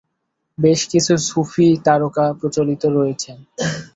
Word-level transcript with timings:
বেশ 0.57 0.81
কিছু 0.91 1.13
সুফি 1.27 1.67
তরিকা 1.85 2.25
প্রচলিত 2.39 2.83
রয়েছে। 2.97 3.31